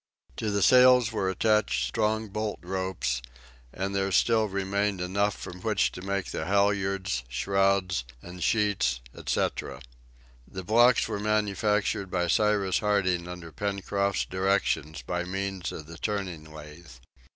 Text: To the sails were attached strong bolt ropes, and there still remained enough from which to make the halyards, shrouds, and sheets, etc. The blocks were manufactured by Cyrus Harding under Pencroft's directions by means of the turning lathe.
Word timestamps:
To 0.37 0.49
the 0.49 0.63
sails 0.63 1.11
were 1.11 1.29
attached 1.29 1.85
strong 1.85 2.29
bolt 2.29 2.57
ropes, 2.63 3.21
and 3.71 3.93
there 3.93 4.11
still 4.11 4.47
remained 4.47 4.99
enough 4.99 5.37
from 5.37 5.61
which 5.61 5.91
to 5.91 6.01
make 6.01 6.31
the 6.31 6.47
halyards, 6.47 7.23
shrouds, 7.29 8.03
and 8.19 8.41
sheets, 8.43 8.99
etc. 9.15 9.79
The 10.47 10.63
blocks 10.63 11.07
were 11.07 11.19
manufactured 11.19 12.09
by 12.09 12.25
Cyrus 12.29 12.79
Harding 12.79 13.27
under 13.27 13.51
Pencroft's 13.51 14.25
directions 14.25 15.03
by 15.03 15.23
means 15.23 15.71
of 15.71 15.85
the 15.85 15.99
turning 15.99 16.51
lathe. 16.51 16.93